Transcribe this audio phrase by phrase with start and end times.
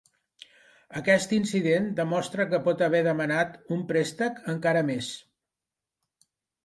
[1.01, 5.15] Aquest incident demostra que pot haver demanat en préstec encara més.